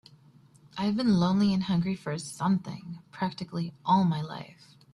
[0.79, 4.75] I've been lonely and hungry for something practically all my life.